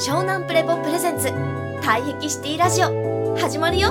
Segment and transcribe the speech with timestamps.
[0.00, 1.28] 湘南プレポプレゼンツ。
[1.82, 3.36] 退壁シティラジオ。
[3.36, 3.90] 始まるよ。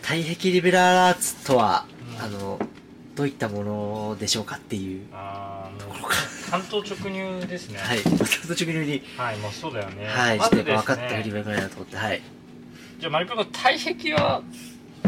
[0.00, 1.84] 退壁リベラルアーツとは、
[2.16, 2.58] うんあの
[3.14, 5.06] どういったものでしょうかっていう。
[5.78, 6.14] ところか。
[6.50, 7.78] 関東直入ですね。
[7.80, 7.98] はい。
[7.98, 9.02] また途中に。
[9.18, 10.06] はい、もうそうだよね。
[10.06, 11.96] はいちょっとやっぱ分かってくれるばいいかなと思って。
[11.98, 12.22] はい。
[12.98, 14.40] じゃあマリプロの体壁は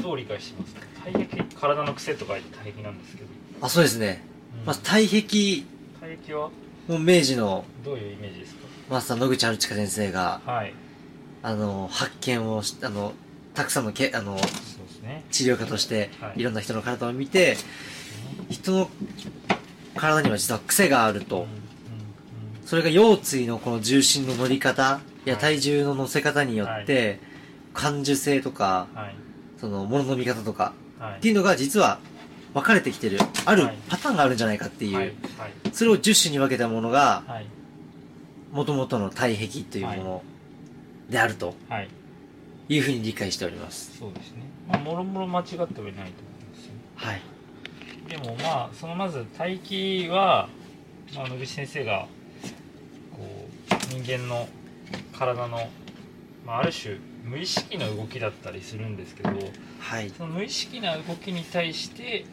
[0.02, 0.82] どう理解してますか？
[1.04, 3.30] 体壁体の癖とか言って体壁なんですけど、
[3.62, 4.22] あそうですね、
[4.61, 4.66] うん。
[4.66, 5.64] まず退壁
[6.32, 6.50] は？
[6.88, 8.56] もう明治のどういうイメージです
[8.90, 10.74] マスター野口春近先生がかはい。
[11.42, 13.12] あの発見をしあの
[13.54, 14.36] たくさんのけあの
[15.02, 15.24] ね。
[15.30, 16.40] 治療家として、はい。
[16.40, 17.56] い、ろんな人の体を見て
[18.48, 18.90] 人の
[19.96, 21.48] 体には実は癖があると、うんうん
[22.64, 25.42] それが腰椎のこの重心の乗り方やはい。
[25.42, 27.20] 体重の乗せ方によって、
[27.75, 28.88] 感受性とか
[29.58, 31.18] その物の見方とかはい。
[31.18, 31.98] っていうのが実は
[32.55, 33.78] 分かれてきてるあるはい。
[33.89, 35.05] パターンがあるんじゃないかっていう、はい。
[35.06, 35.14] はい。
[35.72, 37.47] それを10種に分けたものがはい。
[38.53, 40.23] 元々の体壁というもの
[41.11, 41.89] であるとはい。
[42.69, 43.98] いうふうに理解しております。
[43.98, 44.43] そうですね。
[44.69, 46.12] まあもろもろ間違ってはいないと思いま
[46.55, 47.20] すよはい。
[48.09, 50.48] でもまあそのまず待機は、
[51.15, 52.06] まあ、野口先生が
[53.12, 54.48] こう人間の
[55.12, 55.69] 体の、
[56.47, 59.30] まあ、ある種無意識の動きだったりするんですけど
[59.80, 60.11] はい。
[60.11, 62.27] その無意識な動きに対して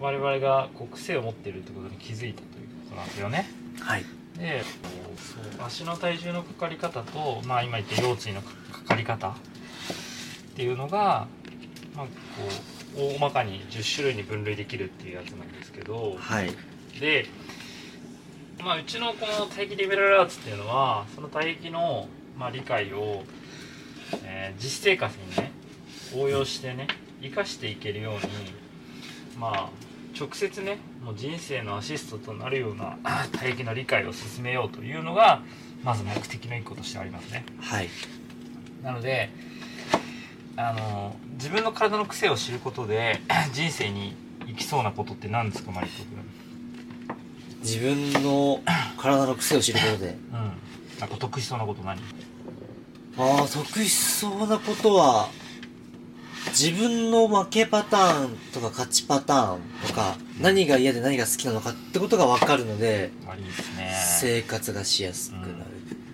[0.00, 3.48] 我々がこう癖を持っているってことに気づいたということなんですよね。
[3.80, 4.04] はい。
[4.38, 9.34] でこうそう足の体重のかかり方と、まあ、今言った腰椎のかかかり方っ
[10.54, 11.26] ていうのが、
[11.96, 12.10] まあ、こ
[12.96, 16.50] う大まかに10種類に分類できるっていうやつなんですけどはい。
[17.00, 17.26] で、
[18.64, 22.08] まあ、うちのこの待機リベラルアーツっていうのはその待機の、
[22.38, 23.24] まあ、理解を、
[24.24, 25.52] えー実生活にね
[26.16, 26.86] 応用してね
[27.20, 28.20] 生かしていけるように
[29.38, 29.70] まあ
[30.18, 35.42] 直接ねもう人生のアシストとなるようなあ待機の理解を進めようというのが
[35.84, 37.44] まず目的の一個としてありますね。
[37.60, 37.88] はい。
[38.82, 39.30] なので
[40.56, 43.20] あの自分の体の癖を知ることで
[43.52, 47.18] 人生に生きそうなことって何ですかマリコ君？
[47.60, 48.60] 自分の
[48.96, 50.16] 体の癖を知ることで。
[50.32, 50.52] うん。
[50.98, 52.00] なんか得しそうなこと何？
[53.18, 55.28] ああ得しそうなことは
[56.50, 63.92] 自分の負けパターンとか勝ちパターンとか何が嫌で何が好きなのかってことが分かるのであいいですね。
[64.20, 65.54] 生活がしやすくなる、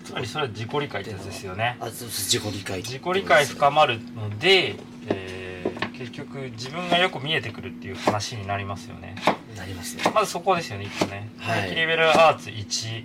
[0.05, 1.77] つまりそれは自己理解ってやつですよね。
[1.81, 4.77] あそう自己理解自己理解深まるので、
[5.09, 5.55] えー
[5.95, 9.15] 結局自分がよく見えてくるっていう話になりますよね。
[9.57, 10.03] なりますね。
[10.13, 11.31] まずそこですよね一個ね。
[11.39, 11.75] はい。
[11.75, 13.05] レベルアーツ1、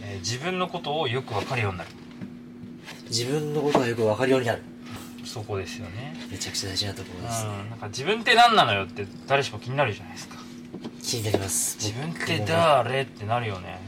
[0.00, 1.90] えー自分のことをよく分かるようになる
[3.08, 4.62] 自分のことがよく分かるようになる。
[5.24, 6.14] そこですよね。
[6.30, 7.44] めちゃくちゃ大事なとこうんろです。
[7.44, 10.36] ね、なんか自分って何なのよって誰しも気になるじゃないですか。
[11.02, 11.76] 気になります。
[11.80, 13.80] 自分って誰ってなるよね。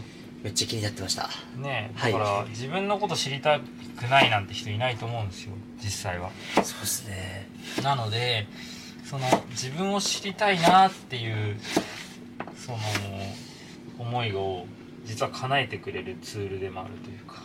[0.43, 1.29] めっちゃ気になってました。
[1.57, 2.13] ねはい。
[2.13, 3.63] だから、自分のこと知りたく
[4.09, 5.53] ないなんて人いないと思うんですよ。
[5.83, 6.31] 実際は。
[6.55, 7.49] そうですね。
[7.83, 8.47] なので
[9.05, 11.57] その自分を知りたいなっていう
[12.57, 12.79] その
[13.99, 14.67] 思いを
[15.05, 17.43] 実は叶えてくれるツールでもあるというか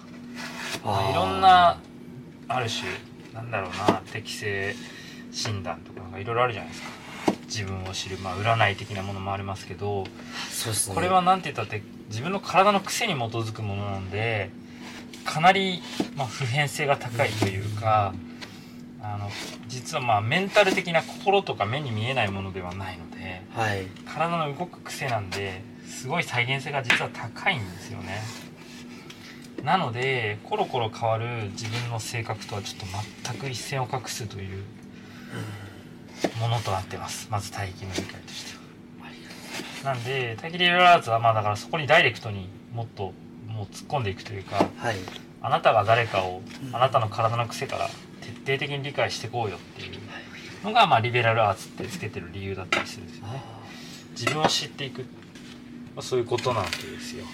[0.83, 1.11] まあー。
[1.11, 1.79] いろんな
[2.47, 2.89] ある種
[3.33, 4.75] なんだろうな適性
[5.31, 6.89] 診断とかなんかいろいろあるじゃないですか。
[7.47, 10.09] 自分を知る、まあ、占い的なものもありますけどね。
[10.93, 14.49] これは何て言ったって自分の体の癖に基づくものなんで
[15.25, 15.81] かなり、
[16.15, 18.13] まあ、普遍性が高いというか
[19.01, 19.29] あの
[19.67, 23.85] 実はまあメンタル的な心とか目に見えないものではないのではい。
[24.05, 28.21] 体の動く癖なんですごい再現性が実は高いんですよね
[29.63, 32.85] なのでコロコロ変わる自分の性格とはちょっと
[33.23, 34.63] 全く一線を画すという
[36.39, 37.27] ものとなってます。
[37.29, 38.57] まず待機の理解として
[39.83, 39.93] は。
[39.93, 43.13] なんで待機リベラルアーツはまあだからそこにダイレクトにもっと
[43.47, 44.95] もう突っ込んでいくというかはい。
[45.43, 46.75] あなたが誰かをうん。
[46.75, 47.89] あなたの体の癖から
[48.21, 49.99] 徹底的に理解していこうよっていう
[50.63, 53.43] のがまあリベラルアーツってつけてる理由だったりするんですよね。
[54.11, 55.07] 自分を知っていく、ま
[55.97, 57.25] あ、そういうことなわけですよ、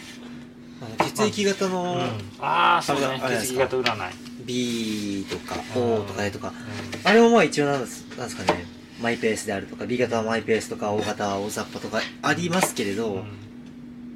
[1.16, 2.00] 血液型のうん、
[2.40, 4.14] ああそうだね血液型占い、
[4.46, 6.50] B とかうん O とか A とか。
[6.50, 6.52] う
[7.04, 8.66] あれもまあ一応なんですなんですかね。
[9.02, 13.28] マイペースであるとか B 型はマイペースとか O 型は大雑把とかありますけれど、ん。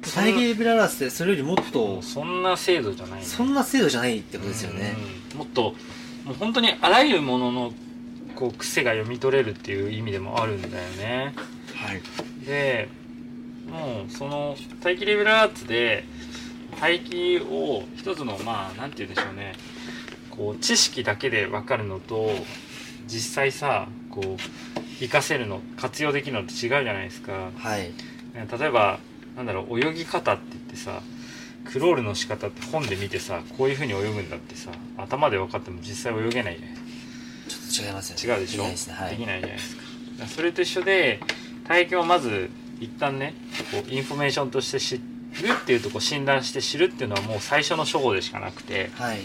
[0.02, 3.24] 体芸ブララースってそれよりもっとそんな制度じゃないね。
[3.24, 4.96] そんな精度じゃないってことですよね、
[5.32, 5.38] うん。
[5.38, 5.74] もっと
[6.24, 7.72] もう本当にあらゆるものの
[8.34, 11.34] こう癖が読み取れるっていう意味でもあるんだよね。
[11.74, 12.02] はい。
[12.44, 12.88] で
[13.68, 16.04] もうその待機レベルアーツで
[16.82, 19.54] 待機を一つのまあなんて言うんでしょうね。
[20.30, 22.30] こう知識だけで分かるのと
[23.06, 27.50] 実際さこう活かせるの活用できるのって違うじゃないですか。
[27.56, 27.82] はい。
[28.34, 28.98] ね例えば
[29.36, 31.00] なんだろう泳ぎ方って言ってさ
[31.70, 36.76] クロールの仕方って本で見てさこういう風に泳ぐんだってさ頭で分かっても実際泳げないじゃない。
[37.48, 38.40] ちょっと違いますよね。
[38.40, 38.62] 違うでしょ？
[38.62, 38.94] ないですね。
[38.94, 39.10] はい。
[39.10, 39.82] できないじゃないですか。
[40.26, 41.20] それと一緒で
[41.68, 42.50] 体癖をまず
[42.80, 43.34] 一旦ね
[43.70, 45.00] こうインフォメーションとして知
[45.40, 49.18] るっていうとこ診断して知るっていうのはもう最初の初歩でしかなくてはい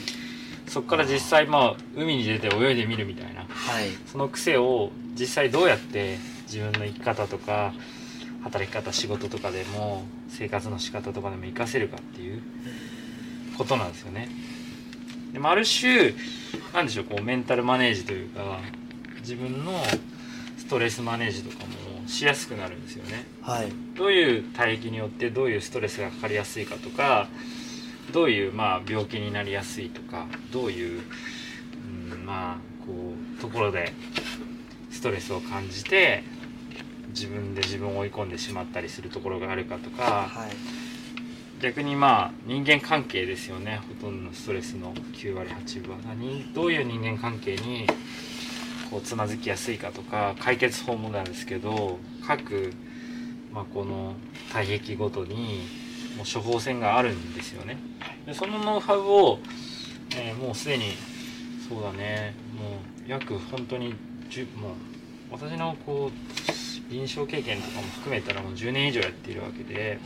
[0.67, 7.73] そこから実際まあ海に出て泳いでみるみたいなはいその癖を実際どうやって自分の生き方とか
[8.43, 12.41] 働き方仕事とかでも生活の仕方とかでも活かせるかっていう
[13.57, 14.29] ことなんですよね。
[15.33, 16.13] でもある種
[16.73, 18.59] なんでしょうこうメンタルマネージというか
[19.19, 19.73] 自分の
[20.57, 21.71] ストレスマネージとかも
[22.07, 23.25] しやすくなるんですよね。
[23.41, 23.71] はい。
[23.95, 27.27] どういう帯域によってどういうストレスがかかりやすいかとか
[28.11, 31.01] どういうまあ病気になりやすいとかどういう、
[32.11, 33.91] うん、まあこうところで
[34.89, 36.23] ストレスを感じて
[37.09, 40.03] 自分で自分を追い込んでしまったりするところがあるかとか。
[40.03, 40.55] はい。
[41.59, 43.81] 逆にまあ人間関係ですよね。
[43.87, 46.01] ほとんどのストレスの9割8分は。
[46.07, 46.53] 何？
[46.53, 47.87] どういう人間関係に
[48.89, 52.73] こうつまずきやすいかとか解決法もなんですけど各、
[53.51, 54.13] まあ、この
[54.51, 55.67] 体液ごとに
[56.17, 57.77] もう処方箋があるんですよね。
[58.25, 59.39] でそのノウハウを、
[60.15, 60.91] えーもうすでに
[61.67, 63.93] そうだねもう約本当に
[64.29, 64.71] 10もう
[65.31, 69.99] 私のこう臨床経験とかも含めたらもう10年以上やっているわけで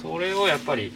[0.00, 0.92] それをやっぱり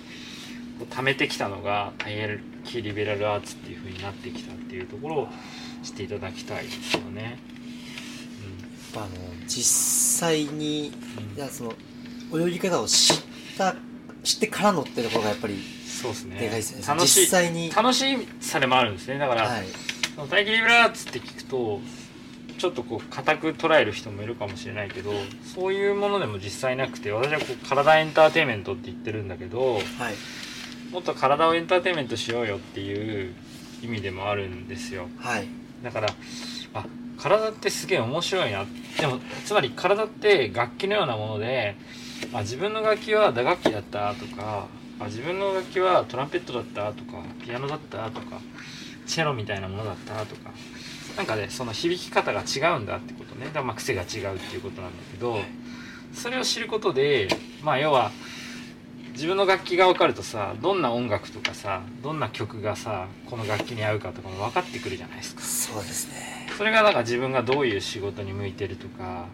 [0.79, 5.29] こう貯めてきたのがタイエキリベラルアーツっていう風になってきたっていうところを
[5.87, 7.23] 知っていただきたいですよね。
[7.23, 7.35] やっ
[8.95, 9.11] ぱあの
[9.47, 10.93] 実際に
[11.39, 11.75] うんその
[12.47, 13.17] 泳ぎ方を知っ
[13.57, 13.77] た
[14.25, 15.55] 知ってからのってところがやっぱり
[15.87, 16.41] そうですね。
[16.41, 18.05] でかいですね楽しい実際に楽し
[18.41, 19.19] さでもあるんですね。
[19.19, 19.67] だから、はい
[20.17, 21.79] そのタイキリベラーツって聞くと
[22.57, 25.13] ちょっとこう硬く捉える人もいるかもしれないけど
[25.55, 29.83] そういうものでも実際なくて私はこう体エンターテインメントって言ってるんだけどはい
[30.91, 33.35] もっと体をエンターテインメントしようよっていう
[33.83, 35.11] 意味でもあるんですよ。
[35.19, 35.47] はい
[35.83, 36.09] だから
[36.75, 36.85] あ
[37.19, 38.65] 体ってすげえ面白いな。
[39.01, 41.77] でもつまり体って楽器のようなもので
[42.33, 44.67] あ自分の楽器は打楽器だったとか
[44.99, 48.41] あ自分の楽器はトランペットだったとかピアノだったとか
[49.07, 50.51] チェロみたいなものだったとか
[51.17, 53.47] なんかねその響き方が違うんだってことね。
[53.47, 55.39] だからまあ癖が違うっていうことなんだけど
[56.13, 57.29] それを知ることで
[57.63, 58.11] まあ要は
[59.17, 65.41] 自分の楽器が分かるとさどんな音楽とかさどんな曲がさこの楽器に合うかとかも分かってくるじゃないですか。
[65.41, 66.47] そうですね。
[66.59, 69.25] それがだから自分がどういう仕事に向いてるとか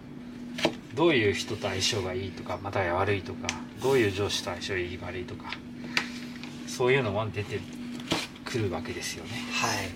[0.94, 3.48] どういう人と相性がいいとかまたは悪いとか
[3.82, 5.50] どういう上司と相性いい悪いとか
[6.68, 7.58] そういうのが出て
[8.44, 9.30] くるわけですよね。
[9.52, 9.88] はい。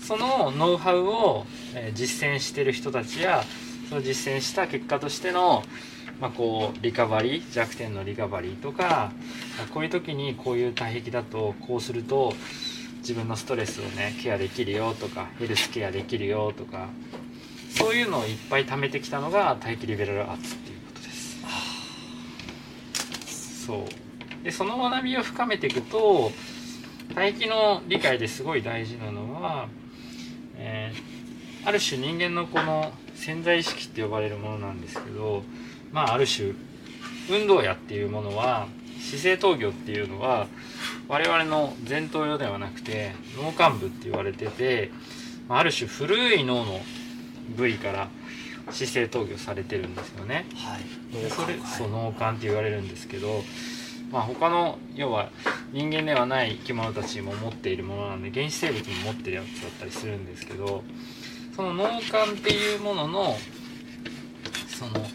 [0.00, 3.42] そのノウハウを、えー実践してる人たちや
[3.88, 5.64] その実践した結果としての、
[6.20, 9.12] まあ、こうリカバリー弱点のリカバリーとか
[9.62, 12.32] あこういう時にこういう体壁だとこうすると
[12.98, 16.88] 自分のストレスをねケアできるよとかヘルスケアできるよとか
[17.70, 21.36] そういうのをいっぱい貯めてきたのが待機リベラルアーツっていうことです。
[23.66, 26.30] そうでその学びを深めていくと
[27.14, 29.68] 待機の理解ですごい大事なのは、
[30.56, 31.14] えー
[31.66, 35.42] ある種人間のこの潜在意識って呼ばれるものなんですけど
[35.94, 36.52] まあある種
[37.30, 38.66] 運動野っていうものは
[39.00, 40.48] 姿勢闘技っていうのは
[41.08, 44.90] 我々の前頭葉ではなくて脳幹部って言われてて
[45.48, 46.80] まあある種古い脳の
[47.56, 48.08] 部位から
[48.70, 50.46] 姿勢闘技をされてるんですよね。
[50.56, 53.44] はいでそれはいそう脳幹って言われるんですけど、
[54.10, 55.30] まあ、他の要は
[55.72, 60.82] 人間ではない生き物たちも持っているものなんで原始生物も持ってるやつだったりするんですけど
[61.54, 63.36] その脳幹っていうものの
[64.66, 65.06] その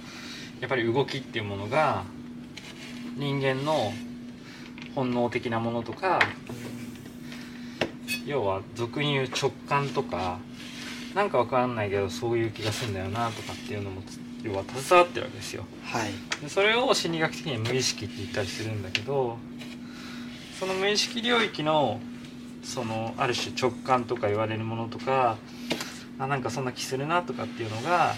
[0.60, 2.04] やっぱり動きっていうものが
[3.18, 3.94] 人間の
[4.96, 6.20] 本能的なものとか
[8.26, 10.40] 要は俗に言う直感とか
[11.16, 14.02] なんかわかんないけどそういう気がするんだよなとかっていうのも
[14.44, 15.66] 要は携わってるわけですよ。
[15.84, 16.12] はい。
[16.42, 19.38] でそれを心理学的には無意識って言ったりするんだけど
[20.60, 22.00] その無意識領域の
[22.64, 25.38] そのある種直感とか言われるものとか
[26.20, 28.14] あなんかそんな気するなとかっていうのが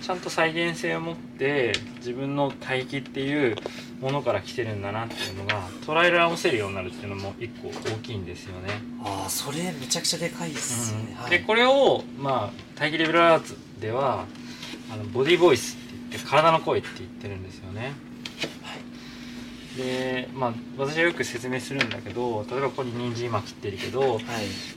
[0.00, 3.56] ちゃんと再現性を持って自分の大気っていう
[4.00, 8.68] ものから来てるんだなっていうのが捉え直せるようになるっていうのも一個大きいんですよね。
[9.04, 14.24] ああそれめちゃくちゃでかいですね、はいでこれをまあ待機レベルアーツでは
[14.92, 17.92] あのボディーボイスって言って体の声って言ってるんですよね。
[19.76, 24.20] でまあ私はよく説明するんだけど例えばここに人参今切ってるけどはい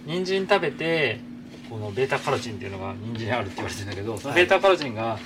[0.06, 1.20] 人参食べて
[1.70, 4.43] このベータカロチンっていうのが人参にあるって言われてるんだけどそのはい。
[4.43, 5.17] ベータカロチンが、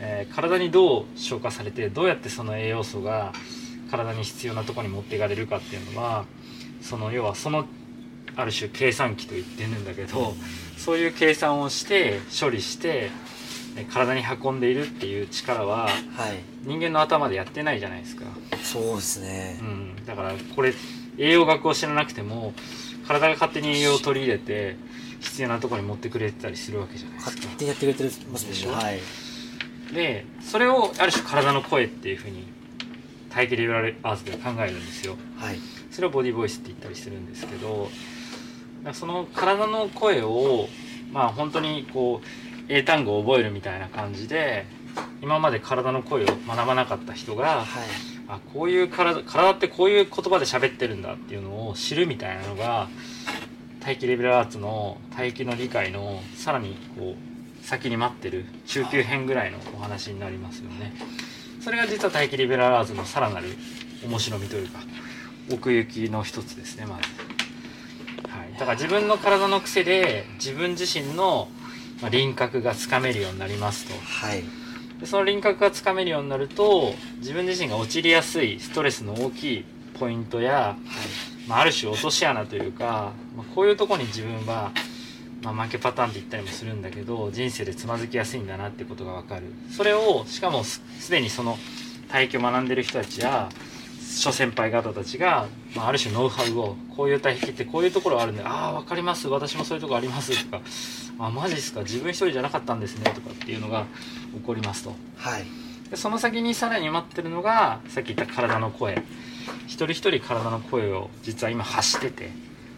[0.00, 3.32] えー体にどう消化されてどうやってその栄養素が
[3.90, 6.24] 体に必要なところに持っていかれるかっていうのは
[6.82, 7.64] その要はその
[8.34, 10.34] ある種計算機と言ってるんだけど
[10.76, 13.10] そういう計算をして処理して
[13.76, 15.92] えー体に運んでいるっていう力ははい。
[16.64, 18.24] 人間の頭でやってないじゃないですか。
[18.62, 19.58] そうですね。
[19.60, 20.74] うん、だからこれ
[21.18, 22.52] 栄養学を知らなくても
[23.06, 24.76] 体が勝手に栄養を取り入れて
[25.20, 27.32] 必要なところに持ってくれてたりするわけじゃないですか。
[27.36, 28.70] 勝手にやってくれてますでしょ？
[28.70, 29.00] ねはい。
[29.94, 32.44] でそれをある種体の声っていうふうに
[33.30, 35.16] 体系リベラルアーツでは考えるんですよ。
[35.36, 35.58] はい。
[35.90, 37.88] それをボディボイスって言ったりするんですけど
[38.92, 40.68] その体の声を
[41.12, 42.26] まあ本当にこう
[42.68, 44.66] 英単語を覚えるみたいな感じで
[45.22, 47.66] 今まで体の声を学ばなかった人がはい。
[48.28, 52.88] あこういう体体ってこういう言葉で喋ってるんだっていうのを知るみたいなのが
[53.80, 60.92] 大気レベルアーツの大気の理解のさらにこう先に待ってる中級編ぐらいのお話になりますよね。
[61.60, 63.48] それが実は大気リベラルアーツのさらなる
[64.04, 64.80] 面白みというか
[65.52, 71.48] 奥行きの一つですねまず、はい、だから自分の体の癖で自分自身の
[72.00, 73.94] まあ輪郭がつかめるようになりますと。
[73.94, 74.65] はい
[75.00, 79.64] でその輪郭がつかめるようになると自分自身が陥りやすいストレスの大きい
[79.98, 80.76] ポイントや、
[81.46, 84.72] まあ、ある種落とし穴というか、まあ、こういうところに自分は、
[85.42, 89.42] まあ、負けパターンって言ったりもするんだけど人生でつまずきやすいんだなってことが分かる。
[89.70, 91.58] それをしかもすすでにその
[92.08, 93.48] 体系を学んでる人たちや
[94.16, 99.28] 諸先輩方たちが、まあ、ある種ノウハウをこういう体壁ってこういうところあるんでああ分かります。
[99.28, 100.44] 私もそういうところあります。
[100.44, 100.62] とか
[101.18, 101.80] あマジですか？
[101.80, 103.86] 自分一人じゃなかったんですねとかっていうのが
[104.34, 104.94] 起こりますと。
[105.16, 105.44] はい。
[105.90, 109.02] でその先にさらに待ってるのがさっき言った体の声。
[109.66, 112.30] 一人一人体の声を実は今発してて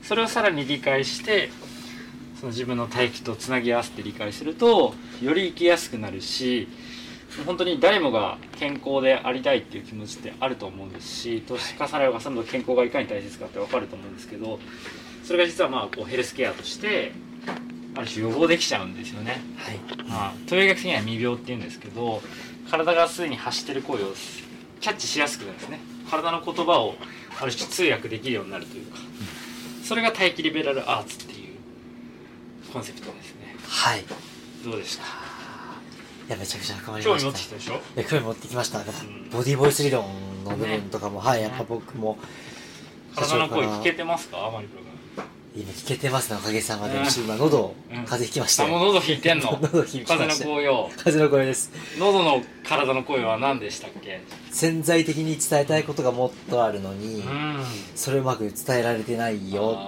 [0.03, 1.51] それをさらに理解して
[2.39, 6.69] その自分の体気とつなぎ合わせて理解するとより生きやすくなるし
[7.47, 14.59] 本当に誰もが健康でありたいっていう気持ちってあると思うんですし年重ねれば重ねるほど健康がいかに大切かって分かると思うんですけど
[15.25, 17.13] それが実はまあこうヘルスケアとして
[17.99, 19.41] ある種予防できちゃうんですよね。
[19.57, 19.79] はい。
[20.09, 22.23] まあ、東洋医学的には未病っていうんですけど
[22.71, 24.15] 体がすでに発してる声を
[24.81, 25.81] キャッチしやすくなるんですね。
[26.09, 26.95] 体の言葉を
[27.41, 28.99] ある種通訳できるようになるというか。
[29.83, 31.57] それが大気リベラルアーツっていう
[32.73, 33.57] コンセプトですね。
[33.67, 34.01] はい。
[34.01, 34.05] い
[34.65, 35.05] どうでした
[36.29, 37.57] やめちゃくちゃ深まり興味ました。
[37.57, 38.03] 持ってきたでしょ？
[38.05, 38.79] 興味持ってきました。
[38.79, 38.85] ボ
[39.43, 40.05] ディーボイス理論
[40.45, 42.19] の部分とかも、はいやっぱ僕も
[43.17, 44.51] 体の声聞けてますか？
[44.53, 44.83] マリプロ
[45.57, 46.95] 今聞けてますねおかげさまで。
[46.97, 47.07] うん。
[47.07, 48.05] 今喉うん。
[48.05, 49.59] 風邪ひきましたあもうよ喉引いてんの？
[49.61, 51.73] 喉引きま風の紅葉風の声です。
[51.99, 54.21] 喉の体の声は何でしたっけ？
[54.53, 57.65] 潜在的に伝えたいことがもっとあるのに、うん。
[57.95, 59.79] それをうまく伝えられてないよ。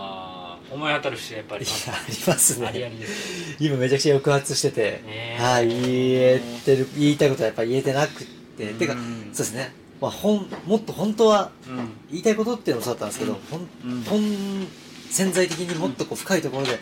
[0.72, 1.66] 思い当たる節がやっぱり。
[1.66, 1.68] あ
[2.08, 2.72] りますね。
[2.72, 3.56] りです。
[3.60, 5.42] 今めちゃくちゃ抑圧してて、ねえ。
[5.42, 5.78] はい言
[6.14, 8.24] えてる言いたいことはやっぱ言えてなく
[8.56, 8.86] て、て。
[8.86, 9.30] かうん。
[9.32, 11.90] そうですね、まあ、ほんもっと本当はうん。
[12.10, 14.02] 言いたいことっていうのもそうだったんですけど、ほんうん。
[14.04, 14.66] ほん
[15.10, 16.78] 潜在的にもっとこう深いところで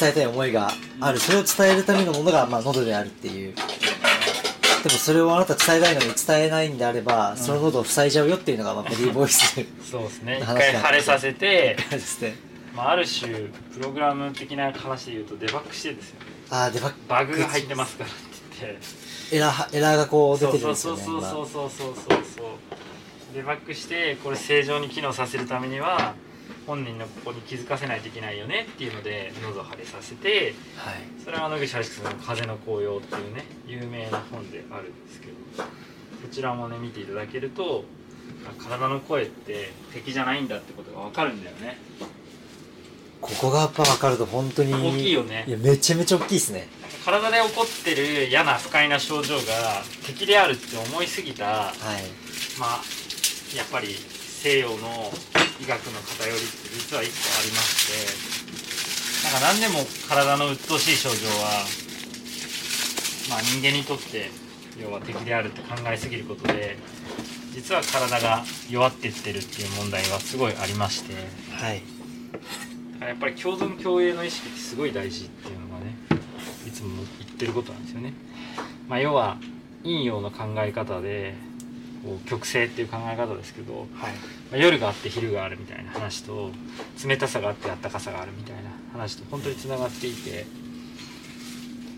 [0.00, 1.18] 伝えたい思いがある。
[1.18, 3.54] それを伝えるためのものが、まあ、喉であるっていう。
[3.54, 9.54] でもそれをあなた伝えたいのに伝えないんであれば、その喉を塞いじゃうよっていうのが、まあ、ボディーボイス
[9.88, 10.40] そうですね。
[10.42, 11.76] 一回腫れさせて、
[12.74, 13.32] まあ、ある種
[13.74, 16.26] プログラム的な話で言うとデバッグしてですよね。
[16.50, 18.18] ああでババグが入ってますからって
[18.60, 19.36] 言って。
[19.36, 23.34] エラーエラーがこう出てるんですよねそうそうそうそうそうそうそう。
[23.34, 26.14] デバッグしてこれ正常に機能させるためには
[26.66, 30.94] 本人のここに気づかせないといけないよねっていうので喉を腫れさせて今はい。
[31.24, 35.32] それは野口春樹さんの「風の紅葉」っていうね有名な本であるんですけど
[35.64, 35.68] こ
[36.30, 37.84] ちらもね見ていただけると
[38.46, 41.78] あ体の声って敵じゃないんだってことが分かるんだよね。
[43.20, 45.44] ここがやっぱ分かると本当に大きいよね。
[45.46, 46.68] いやめちゃめちゃ大きいですね。
[47.04, 49.42] 体で起こってる嫌な不快な症状が
[50.06, 51.74] 敵であるって思いすぎたはい。
[52.58, 52.80] まあ
[53.56, 53.94] やっぱり
[54.40, 54.76] 西洋の
[55.60, 57.92] 医学の偏りって実は一個ありまし
[59.20, 61.66] てなんか何でも体の鬱陶しい症状は
[63.28, 64.30] まあ人間にとって
[64.82, 66.78] 要は敵であるって考えすぎることで
[67.52, 71.12] 実は体が弱ってってるっていう問題はすごいありまして
[71.52, 71.82] はい
[72.94, 75.96] だからやっぱり共存共栄の意識ってすごい大事っていうのがね
[76.66, 78.14] いつも言ってることなんですよね。
[78.88, 79.36] まあ、要は
[79.82, 81.34] 陰陽の考え方で
[82.26, 83.86] 極性っていう考え方ですけど、はい。
[83.86, 84.08] ま
[84.52, 86.50] あ、夜があって昼があるみたいな話と
[87.06, 90.46] 冷たさがあってあったかさがあるみたいな話と本当につながっていて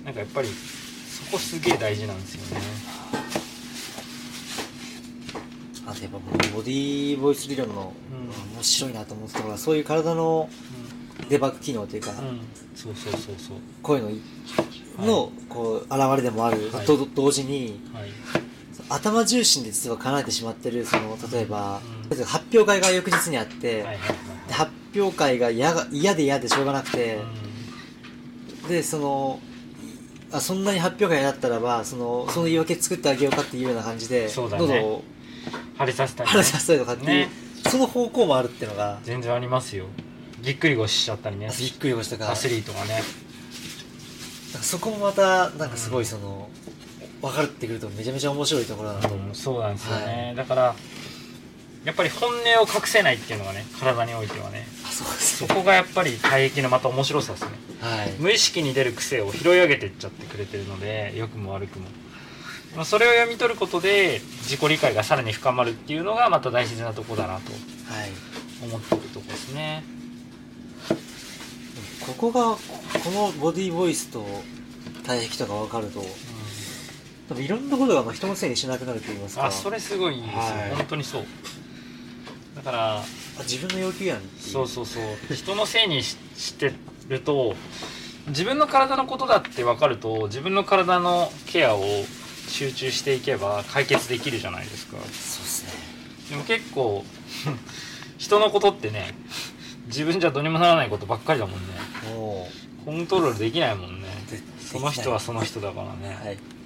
[0.04, 2.66] なんかやっぱりそこすげえ大事なんですよね。
[5.86, 6.18] あとやっぱ
[6.54, 8.54] ボディーボイス理論のうん。
[8.56, 10.48] 面白いなと思ったのがそういう体の
[11.28, 12.40] デバッグ機能というか、うん、
[12.74, 13.56] そうそうそうそう。
[13.82, 14.20] 声のい。
[15.00, 16.70] のこう現れでもある。
[16.72, 16.86] はい。
[16.86, 18.41] と同時にはい
[18.88, 22.24] 頭重心で実は叶えてしまってるその例えばうん。
[22.24, 23.86] 発表会が翌日にあって、
[24.50, 27.26] 発表会が嫌が嫌で嫌でしょうがなくて、はい
[28.68, 29.40] でその
[30.30, 35.12] あそんなに発表会だったらばそのその言い訳作ってあげようかっていうような感じで喉をうん
[35.76, 36.32] 晴れさせたりね。
[36.32, 37.28] 晴らさせたりとかっていう、ね。
[37.68, 39.00] その方向もあるっていうのが。
[39.02, 39.86] 全然ありますよ。
[40.40, 41.50] ぎっくり腰しちゃったりね。
[41.58, 42.30] びっくりしたか。
[42.30, 43.02] アスリートがね。
[44.60, 46.48] そこもまたなんかすごいその、
[47.22, 50.74] 分かってくるとめちゃめちゃ面白いところだなと思う、うんそうなんですよね、はだから
[51.84, 54.66] やっぱり本音を隠せないっていうのがね体においてはね。
[54.86, 55.04] あそ
[55.46, 57.50] そこがやっぱり体液のまた面白さですね。
[57.80, 58.12] はい。
[58.20, 61.86] 無意識に出る癖を拾い上げていっちゃってくれてるので良くも悪くも。
[62.76, 67.58] まあそれを読み取ることで自己理解がさらに深まるっていうのがまた大切なとこだなとは
[68.06, 68.10] い。
[68.62, 69.82] 思ってるとこですね。
[72.06, 74.24] ここがこのボディーボイスと
[75.04, 76.04] 体壁とか分かると
[77.32, 79.46] 多分いろんなことがまあ人のせいにしなくなると言いますか。
[79.46, 80.74] あそれすごいですよ、はい。
[80.76, 81.24] 本当にそう。
[82.56, 83.04] だからあ
[83.40, 85.34] 自分の要求やんそうそうそう。
[85.34, 86.72] 人のせいにしして
[87.08, 87.54] ると
[88.28, 91.82] 自分の体のことだって分かると自分の体のケアを
[92.48, 94.98] 集中していけば解決できるじゃないですか。
[94.98, 95.72] そうですね。
[96.30, 97.04] でも結構
[98.18, 99.14] 人のことってね
[99.86, 101.66] 自分じゃどうにもならないことばっかりだもんね。
[102.14, 102.50] も
[102.84, 104.08] コントロールできないもんね。
[104.60, 106.34] その人はその人だからね、はい。
[106.34, 106.61] うん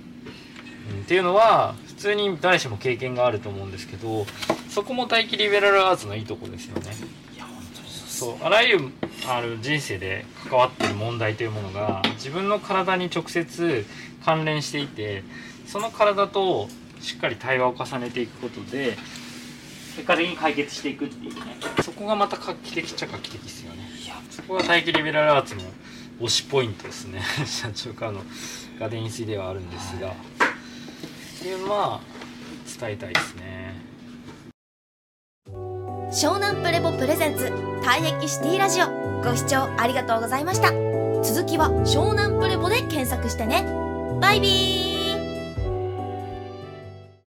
[1.05, 4.27] っていうのは普通に誰しも経験があると思うんですけど
[4.69, 6.91] そこも待機リベラルアーツのいいとこですよね。
[7.35, 8.93] いや本当にそうあらゆる
[9.29, 13.85] ある人生で関わってる問題というものが自分の体に直接
[14.25, 15.25] 関連していて
[15.67, 16.69] その体と
[17.01, 18.97] しっかり対話を重ねていくことで
[19.97, 21.41] 結果的に解決していくっていうね。
[21.83, 23.89] そこがまた画期的っちゃ画期的ですよね。
[24.05, 24.15] いや。
[24.31, 25.63] そこが待機リベラルアーツの
[26.21, 27.23] 推しポイントですね。
[27.47, 28.23] 社長からの
[28.79, 30.36] ガデン水ではあるんですが、って
[31.47, 32.01] いうのは
[32.79, 33.75] 伝えたいですね。
[36.11, 37.45] 湘南プレボプレゼンツ
[37.83, 38.87] 退役シティラジオ。
[39.23, 40.71] ご視聴ありがとうございました。
[41.23, 43.65] 続きは湘南プレボで検索してね。
[44.21, 44.96] バイビー。